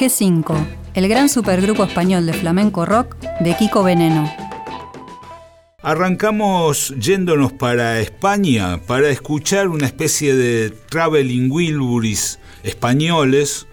[0.00, 0.56] G5,
[0.94, 4.32] el gran supergrupo español de flamenco rock de Kiko Veneno.
[5.82, 13.66] Arrancamos yéndonos para España para escuchar una especie de traveling Wilburys españoles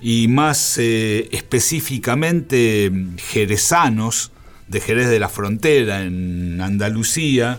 [0.00, 4.30] y más eh, específicamente jerezanos
[4.68, 7.58] de Jerez de la Frontera en Andalucía.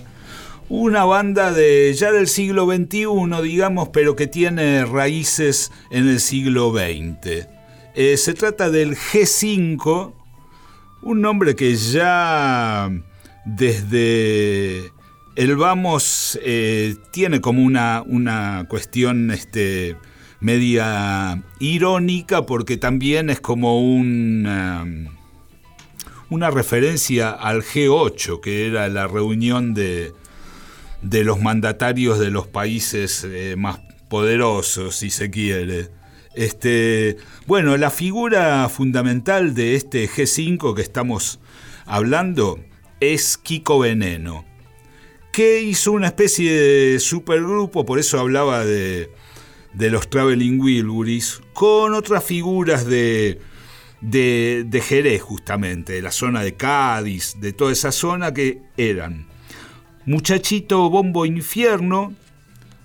[0.70, 6.72] Una banda de ya del siglo XXI, digamos, pero que tiene raíces en el siglo
[6.72, 7.57] XX.
[8.00, 10.14] Eh, se trata del G5,
[11.02, 12.92] un nombre que ya
[13.44, 14.92] desde
[15.36, 19.96] el Vamos eh, tiene como una, una cuestión este,
[20.40, 24.86] media irónica porque también es como una,
[26.30, 30.14] una referencia al G8, que era la reunión de,
[31.02, 35.97] de los mandatarios de los países eh, más poderosos, si se quiere.
[36.38, 41.40] Este, bueno, la figura fundamental de este G5 que estamos
[41.88, 42.60] hablando
[43.00, 44.46] es Kiko Veneno,
[45.32, 49.10] que hizo una especie de supergrupo, por eso hablaba de,
[49.74, 53.40] los Traveling Wilburys, con otras figuras de,
[54.02, 59.26] de, de, Jerez justamente, de la zona de Cádiz, de toda esa zona que eran
[60.06, 62.14] Muchachito Bombo Infierno,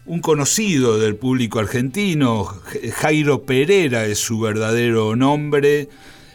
[0.04, 2.44] un conocido del público argentino,
[2.94, 5.88] Jairo Pereira es su verdadero nombre,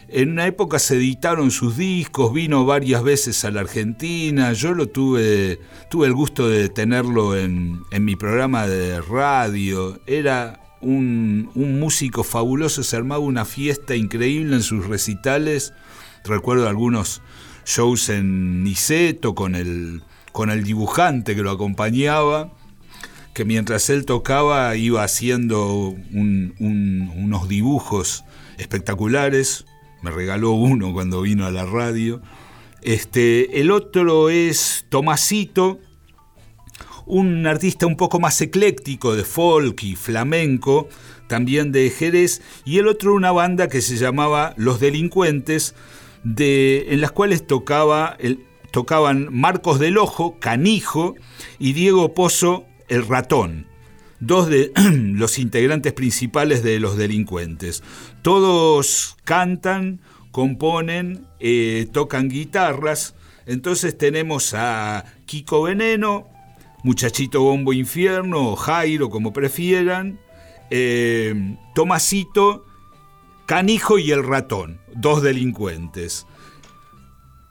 [0.08, 4.88] en una época se editaron sus discos, vino varias veces a la Argentina, yo lo
[4.88, 12.82] tuve, tuve el gusto de tenerlo en, mi programa de radio, era un, músico fabuloso,
[12.82, 15.74] se armaba una fiesta increíble en sus recitales,
[16.24, 17.20] recuerdo algunos
[17.66, 20.02] shows en Niceto con el,
[20.32, 22.50] con el dibujante que lo acompañaba,
[23.38, 28.24] que mientras él tocaba iba haciendo unos dibujos
[28.56, 29.64] espectaculares,
[30.02, 32.20] me regaló uno cuando vino a la radio.
[32.82, 35.78] Este, el otro es Tomasito,
[37.06, 40.88] un artista un poco más ecléctico de folk y flamenco,
[41.28, 45.76] también de Jerez, y el otro una banda que se llamaba Los Delincuentes,
[46.24, 51.14] de, en las cuales tocaba el, tocaban Marcos del Ojo, Canijo,
[51.60, 53.66] y Diego Pozo, el ratón
[54.20, 54.72] dos de
[55.14, 57.82] los integrantes principales de los delincuentes.
[58.22, 60.00] Todos cantan,
[60.30, 63.14] componen, eh, tocan guitarras.
[63.46, 66.28] Entonces tenemos a Kiko Veneno,
[66.82, 70.20] Muchachito Bombo Infierno, Jairo, como prefieran,
[70.70, 72.64] eh, Tomasito,
[73.46, 76.26] Canijo y el ratón, dos delincuentes.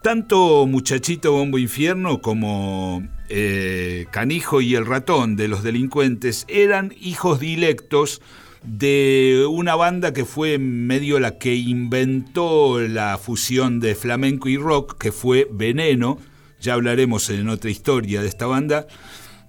[0.08, 7.42] Tanto Muchachito Bombo Infierno como eh, Canijo y el ratón de los delincuentes eran hijos
[7.42, 8.22] dilectos
[8.64, 14.98] de una banda que fue medio la que inventó la fusión de flamenco y rock,
[14.98, 16.20] que fue Veneno,
[16.62, 18.88] ya hablaremos en otra historia de esta banda,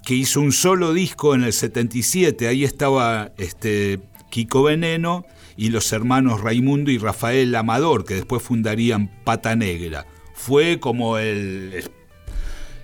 [0.04, 5.24] que hizo un solo disco en el 77, ahí estaba este, Kiko Veneno
[5.56, 10.04] y los hermanos Raimundo y Rafael Amador, que después fundarían Pata Negra
[10.38, 11.84] fue como el,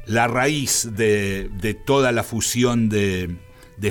[0.07, 3.37] la raíz de, toda la fusión de,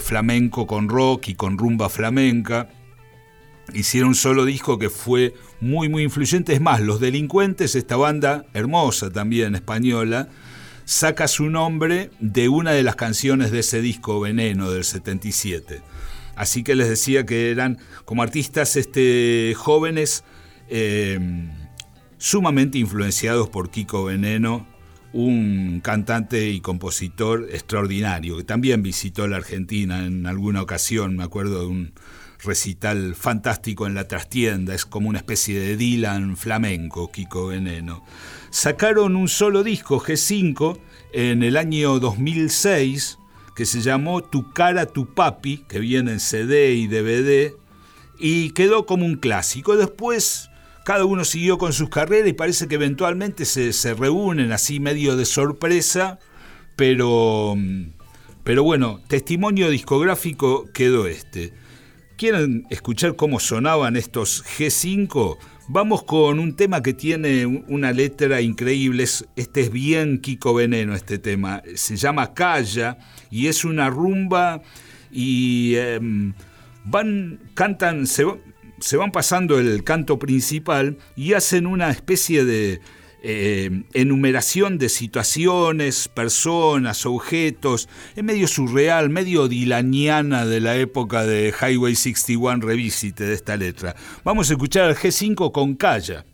[0.01, 2.69] flamenco con rock y con rumba flamenca.
[3.73, 6.53] Hicieron un solo disco que fue muy, muy influyente.
[6.53, 10.27] Es más, Los Delincuentes, esta banda hermosa también española,
[10.83, 15.81] saca su nombre de una de las canciones de ese disco Veneno del 77.
[16.35, 20.25] Así que les decía que eran como artistas este, jóvenes.
[20.67, 21.19] Eh,
[22.23, 24.65] sumamente influenciados por Kiko Veneno,
[25.11, 31.59] un cantante y compositor extraordinario, que también visitó la Argentina en alguna ocasión, me acuerdo
[31.59, 31.93] de un
[32.41, 38.05] recital fantástico en la trastienda, es como una especie de Dylan flamenco, Kiko Veneno.
[38.51, 40.79] Sacaron un solo disco, G5,
[41.11, 43.17] en el año 2006,
[43.53, 47.53] que se llamó Tu cara, tu papi, que viene en CD y DVD,
[48.17, 49.75] y quedó como un clásico.
[49.75, 50.49] Después
[50.83, 55.25] cada uno siguió con sus carreras y parece que eventualmente se, reúnen así medio de
[55.25, 56.19] sorpresa,
[56.75, 57.55] pero,
[58.43, 61.53] pero bueno, testimonio discográfico quedó este.
[62.17, 65.37] ¿Quieren escuchar cómo sonaban estos G5?
[65.69, 69.05] Vamos con un tema que tiene una letra increíble.
[69.35, 71.63] Este es bien Kiko Veneno, este tema.
[71.75, 72.97] Se llama Calla
[73.31, 74.61] y es una rumba
[75.11, 76.33] y em,
[76.83, 78.25] van, cantan, se,
[78.83, 82.81] se van pasando el canto principal y hacen una especie de
[83.21, 91.53] eh, enumeración de situaciones, personas, objetos, es medio surreal, medio dilaniana de la época de
[91.57, 93.95] Highway 61 Revisite de esta letra.
[94.25, 96.25] Vamos a escuchar al G5 con Calla.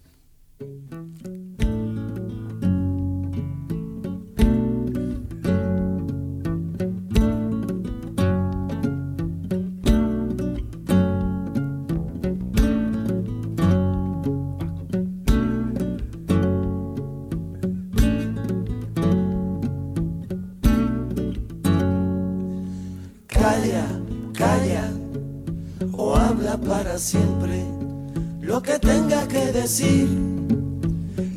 [29.69, 30.09] Decir.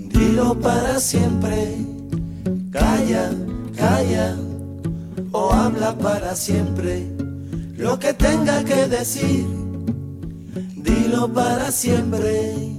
[0.09, 1.77] Dilo para siempre.
[2.71, 3.31] Calla,
[3.77, 4.37] calla
[5.33, 7.07] o habla para siempre
[7.77, 9.47] lo que tenga que decir.
[10.77, 12.73] Dilo para siempre.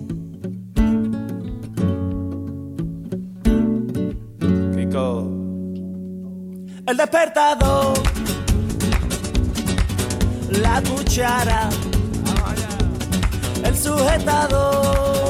[6.86, 7.94] El despertador,
[10.62, 11.70] la cuchara
[13.64, 15.23] el sujetador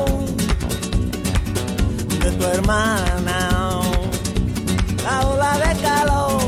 [2.44, 3.82] tu hermana,
[5.04, 6.42] la ola de calor,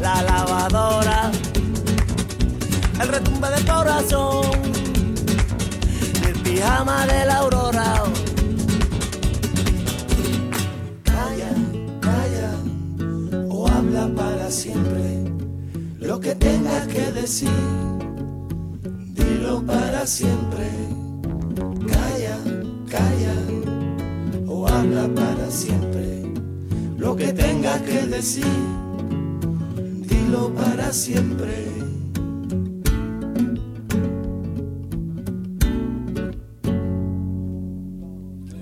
[0.00, 1.30] la lavadora,
[3.00, 4.50] el retumbe del corazón,
[6.26, 8.02] el pijama de la aurora.
[11.04, 11.52] Calla,
[12.00, 12.50] calla,
[13.48, 15.24] o habla para siempre
[16.00, 17.72] lo que tengas que decir
[19.66, 20.66] para siempre.
[21.86, 22.36] Calla,
[22.90, 23.41] calla
[24.92, 26.22] para siempre.
[26.98, 28.44] Lo que tenga que decir,
[30.06, 31.66] dilo para siempre.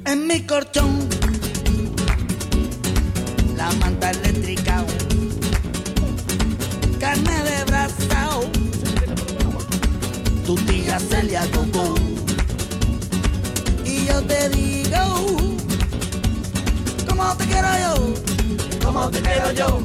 [0.07, 0.99] En mi corchón,
[3.57, 4.85] la manta eléctrica,
[7.01, 8.51] carne de brazo
[10.47, 11.95] tu tía Celia Coco.
[13.85, 14.70] Y yo te digo,
[17.21, 17.95] ¿cómo te quiero yo?
[18.85, 19.83] ¿Cómo te quiero yo?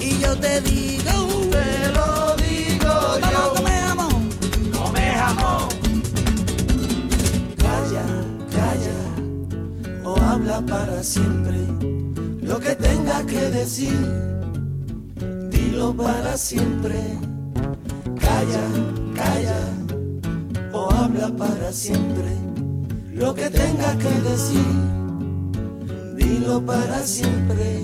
[0.00, 1.12] Y yo te digo,
[1.50, 2.94] te lo digo
[3.30, 3.54] yo.
[3.54, 4.30] Come jamón,
[4.72, 5.68] come jamón.
[7.56, 8.06] Calla,
[8.56, 8.98] calla,
[10.04, 11.58] o habla para siempre.
[12.40, 13.98] Lo que tenga que decir,
[15.50, 16.98] dilo para siempre.
[18.18, 18.64] Calla
[19.14, 19.60] calla
[20.72, 22.30] o habla para siempre.
[23.12, 24.97] Lo que tenga que decir,
[26.28, 27.82] dilo para siempre.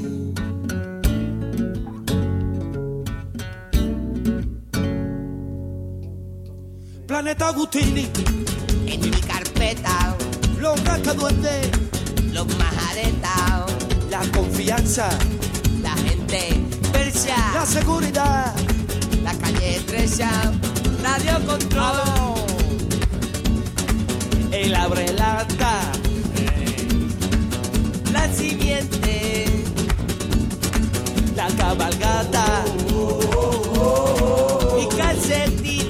[7.07, 8.09] Planeta Agustini,
[8.87, 10.17] en mi carpeta,
[10.59, 11.71] los rascaduendes,
[12.33, 13.73] los majaretas,
[14.11, 15.09] la confianza,
[15.83, 16.61] la gente,
[16.93, 18.55] Persia, la seguridad,
[19.23, 20.31] la calle estrecha
[21.03, 22.35] Radio Control.
[24.51, 25.94] El abre lata.
[31.37, 32.65] La cabalgata.
[34.77, 35.89] Mi calcetín.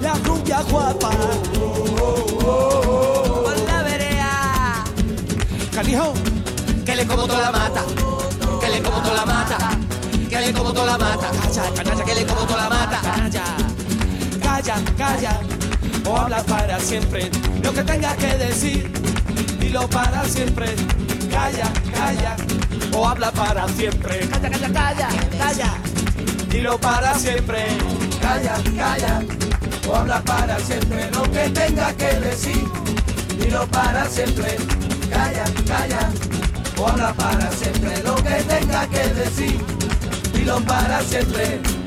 [0.00, 1.10] La rubia guapa.
[3.42, 4.84] Por la vereda.
[5.72, 6.12] Canijo.
[6.84, 7.84] Que le como toda la mata.
[8.60, 9.78] Que le como toda la mata
[10.32, 11.30] que le como toda la mata.
[11.30, 13.00] Calla, calla, que le como toda la mata.
[13.02, 13.44] Calla,
[14.42, 15.40] calla, calla,
[16.06, 17.30] o habla para siempre.
[17.62, 18.90] Lo que tenga que decir,
[19.72, 20.66] dilo para siempre.
[21.30, 22.36] Calla, calla,
[22.94, 24.28] o habla para siempre.
[24.28, 25.74] Calla, calla, calla, calla.
[26.50, 27.64] Dilo para siempre.
[28.20, 29.22] Calla, calla,
[29.88, 31.10] o habla para siempre.
[31.12, 32.64] Lo que tenga que decir,
[33.38, 34.56] dilo para siempre.
[35.08, 36.10] Calla, calla,
[36.76, 38.02] o habla para siempre.
[38.02, 39.72] Lo que tenga que decir
[40.66, 41.81] para siempre.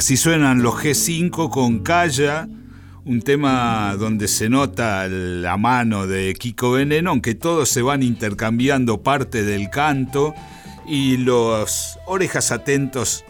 [0.00, 2.48] Así suenan los G5 con Calla,
[3.04, 9.02] un tema donde se nota la mano de Kiko Veneno, aunque todos se van intercambiando
[9.02, 10.32] parte del canto
[10.88, 13.26] y los orejas atentos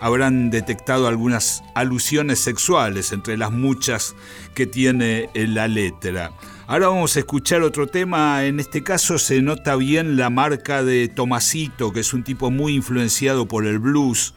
[0.00, 4.14] habrán detectado algunas alusiones sexuales entre las muchas
[4.54, 6.30] que tiene la letra.
[6.68, 11.08] Ahora vamos a escuchar otro tema, en este caso se nota bien la marca de
[11.08, 14.32] Tomasito, que es un tipo muy influenciado por el blues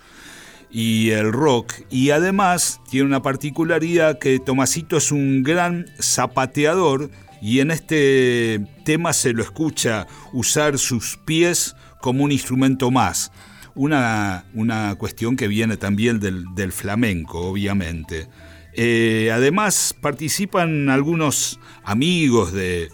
[0.70, 7.10] y el rock, y además tiene una particularidad que Tomasito es un gran zapateador
[7.42, 13.32] y en este tema se lo escucha usar sus pies como un instrumento más.
[13.76, 18.28] una, una cuestión que viene también del, flamenco, obviamente.
[18.74, 22.90] Eh, además participan algunos amigos de,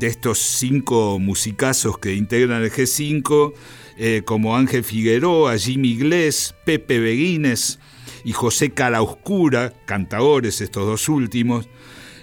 [0.00, 3.54] estos cinco musicazos que integran el G5,
[3.98, 7.78] eh, como Ángel Figueroa, Jimmy Iglesias, Pepe Beguines
[8.24, 11.68] y José Calaoscura, cantadores estos dos últimos.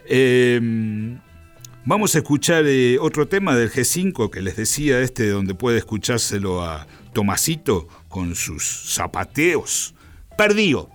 [0.07, 0.59] Eh,
[1.83, 2.65] vamos a escuchar
[2.99, 8.63] otro tema del G5 que les decía, este donde puede escuchárselo a Tomasito con sus
[8.63, 9.95] zapateos.
[10.37, 10.89] Perdido.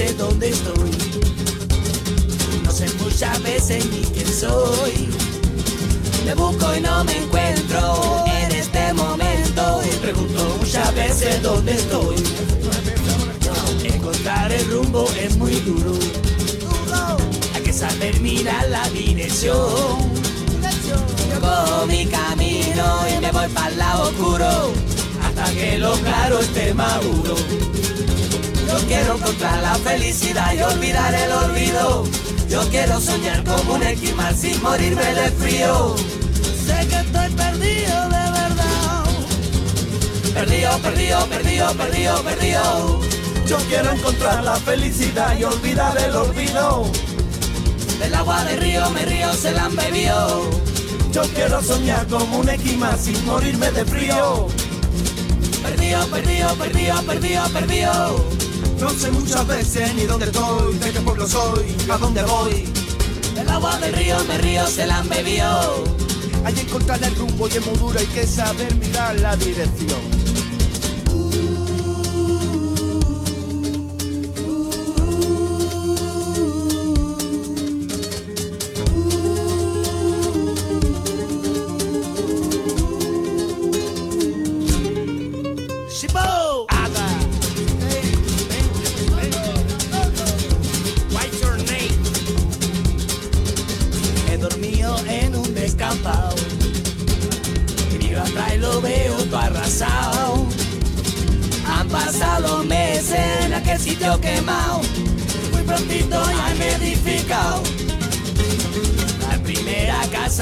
[0.00, 0.90] sé dónde estoy.
[2.64, 5.10] No sé muchas veces ni quién soy.
[6.24, 9.62] Me busco y no me encuentro en este momento.
[9.84, 12.16] Y pregunto muchas veces dónde estoy.
[13.84, 15.92] Encontrar el rumbo es muy duro.
[17.54, 19.98] Hay que saber mirar la dirección.
[21.30, 24.72] Yo cojo mi camino y me voy para el lado oscuro.
[25.24, 27.36] Hasta que lo claro esté maduro
[34.70, 35.96] morirme de frío.
[36.66, 39.04] Sé que estoy perdido de verdad.
[40.34, 43.00] Perdido, perdido, perdido, perdido, perdido.
[43.46, 46.84] Yo quiero encontrar la felicidad y olvidar el olvido.
[47.98, 50.50] Del agua del río me río, se la han bebido.
[51.12, 54.46] Yo quiero soñar como un esquima sin morirme de frío.
[55.62, 58.49] Perdido, perdido, perdido, perdido, perdido.
[58.80, 62.64] No sé muchas veces ni dónde estoy, de qué pueblo soy, a dónde voy.
[63.38, 65.84] El agua del río me río, se la han bebido.
[66.44, 70.19] Hay que encontrar el rumbo y es muy duro, hay que saber mirar la dirección.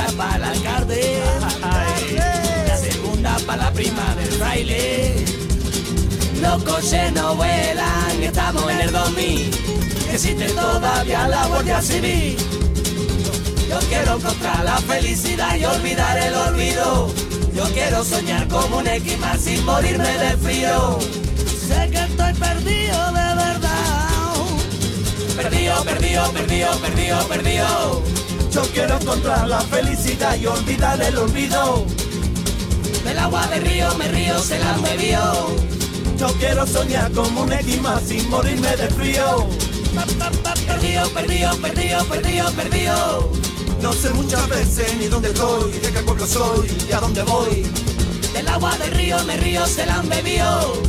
[0.07, 1.21] para el alcalde,
[2.67, 5.25] la segunda para la prima del fraile.
[6.41, 9.51] Los coches no vuelan, estamos en el 2000,
[10.13, 12.37] existe todavía la Guardia Civil.
[13.69, 17.13] Yo quiero encontrar la felicidad y olvidar el olvido.
[17.55, 20.99] Yo quiero soñar como un esquimar sin morirme de frío.
[21.67, 24.09] Sé que estoy perdido de verdad.
[25.37, 28.03] Perdido, perdido, perdido, perdido, perdido.
[28.51, 31.85] Yo quiero encontrar la felicidad y olvidar el olvido.
[33.05, 35.49] Del agua del río me río, se la bebió.
[36.19, 39.47] Yo quiero soñar como un esquima sin morirme de frío.
[40.67, 43.33] Perdido, perdido, perdido, perdido, perdido.
[43.83, 47.65] No sé muchas veces ni dónde estoy, de qué pueblo soy y a dónde voy.
[48.33, 50.83] Del agua del río me río, se la han bebido.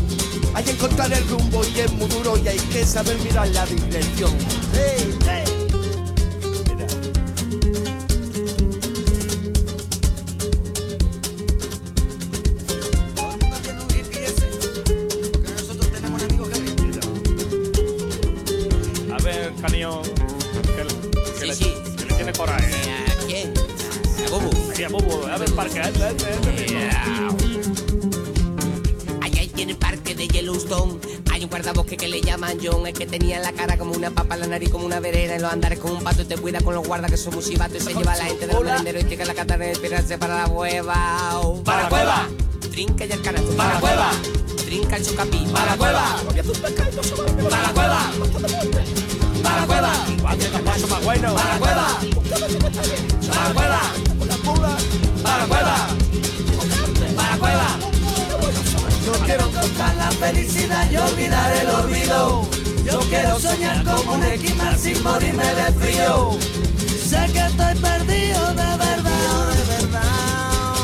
[0.53, 3.65] Hay que encontrar el rumbo y es muy duro y hay que saber mirar la
[3.65, 4.31] dirección.
[32.99, 35.79] Que tenía la cara como una papa, la nariz como una vereda, en los andares
[35.79, 38.11] como un pato y te cuida con los guardas que son musibatos y se lleva
[38.11, 41.41] a la gente del merendero y llega la cata de esperarse para la cueva.
[41.63, 42.27] para la cueva.
[42.71, 43.55] Trinca y el canasto.
[43.55, 44.11] Para la cueva.
[44.65, 45.47] Trinca el chocapi.
[45.53, 46.15] Para la cueva.
[47.49, 49.08] Para la cueva.
[49.49, 49.93] Para la cueva.
[50.21, 51.33] Para la cueva.
[51.33, 51.87] Para la cueva.
[53.29, 53.81] Para la cueva.
[55.23, 55.75] Para la cueva.
[57.15, 57.69] Para la cueva.
[59.05, 62.47] Yo quiero encontrar la felicidad y olvidar el olvido.
[62.85, 66.37] Yo quiero soñar como un esquimal sin morirme de frío.
[67.09, 70.03] Sé que estoy perdido de verdad, de verdad.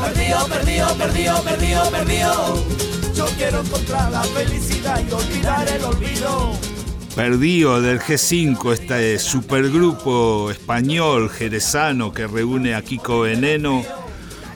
[0.01, 2.65] Perdido, perdido, perdido, perdido, perdido.
[3.13, 6.74] Yo quiero encontrar la felicidad y olvidar el olvido.
[7.15, 13.85] Perdido del G5, este supergrupo español jerezano que reúne a Kiko Veneno,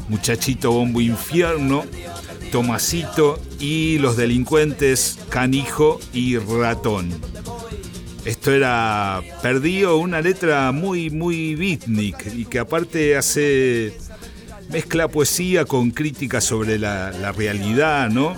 [0.10, 1.86] Muchachito Bombo Infierno,
[2.52, 7.10] Tomasito y los delincuentes Canijo y Ratón.
[8.26, 13.98] Esto era Perdido, una letra muy, muy beatnik y que aparte hace.
[14.70, 18.36] mezcla poesía con crítica sobre la, la realidad, ¿no?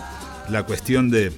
[0.48, 1.32] La cuestión de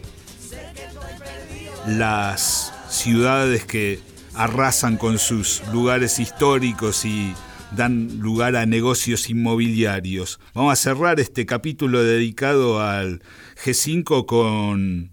[1.87, 3.99] las ciudades que
[4.35, 7.33] arrasan con sus lugares históricos y
[7.75, 10.39] dan lugar a negocios inmobiliarios.
[10.53, 13.21] Vamos a cerrar este capítulo dedicado al
[13.63, 15.11] G5 con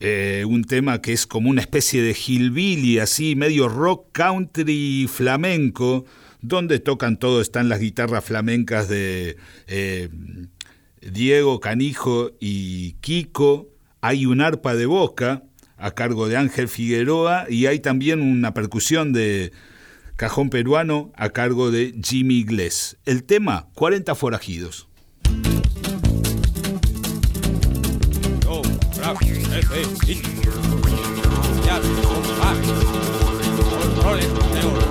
[0.00, 6.04] eh, un tema que es como una especie de hillbilly, así, medio rock, country, flamenco,
[6.40, 9.36] donde tocan todo, están las guitarras flamencas de
[9.68, 10.08] eh,
[11.00, 13.68] Diego, Canijo y Kiko,
[14.00, 15.42] hay un arpa de boca
[15.78, 19.52] a cargo de Ángel Figueroa y hay también una percusión de
[20.16, 22.96] cajón peruano a cargo de Jimmy Gless.
[23.04, 24.88] El tema, 40 forajidos.
[34.60, 34.87] todo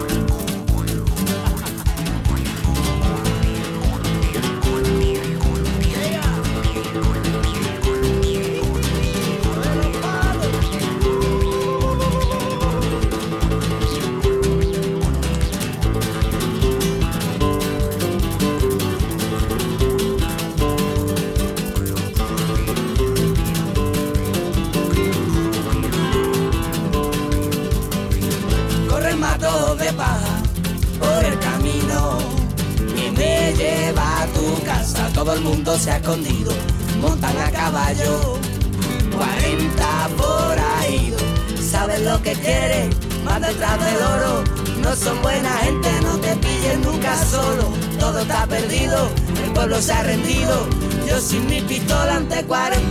[51.28, 52.87] sin mi pistola ante 40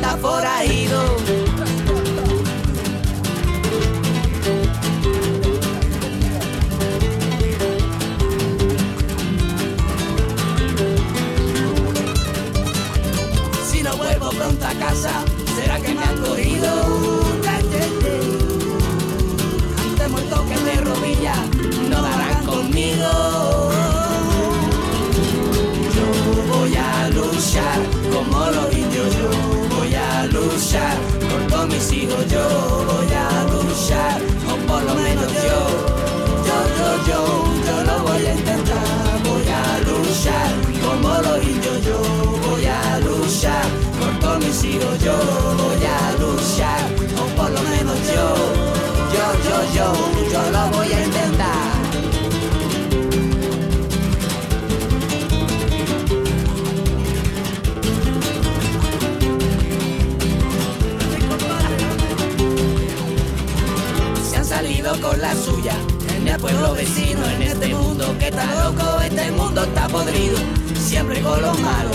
[66.46, 70.38] pueblo vecino, en este mundo que está loco, este mundo está podrido,
[70.78, 71.90] siempre con lo malo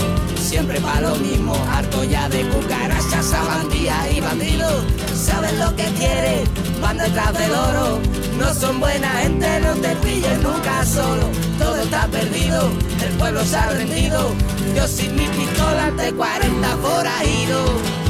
[0.52, 4.84] siempre para lo mismo, harto ya de cucarachas, sabandías y bandidos.
[5.14, 6.44] Saben lo que quieren,
[6.82, 7.98] van detrás del oro.
[8.38, 11.26] No son buena gente, no te pillen nunca solo.
[11.58, 12.70] Todo está perdido,
[13.02, 14.34] el pueblo se ha rendido.
[14.76, 18.01] Yo sin mi pistola ante 40 forajidos.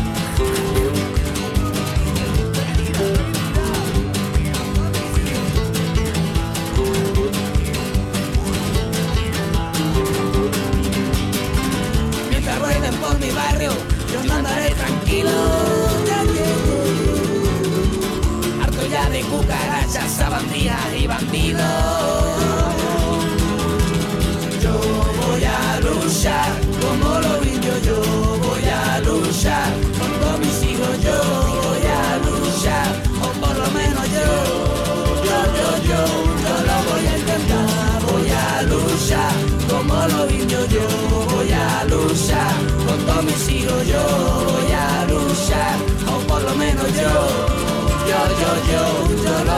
[14.12, 15.30] Yo no andaré tranquilo.
[18.62, 21.62] Harto ya de cucarachas, sabandías y bandidos.
[21.62, 22.72] A
[24.62, 24.80] yo
[25.26, 26.61] voy a luchar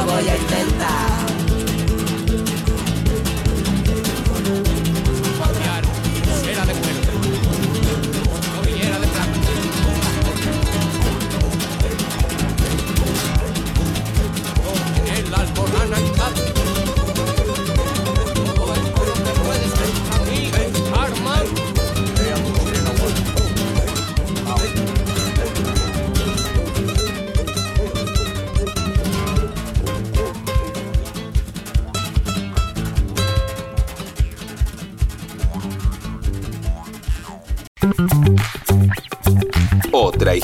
[0.04, 0.43] voy a